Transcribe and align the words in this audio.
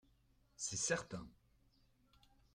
C’est 0.55 0.77
certain 0.77 1.27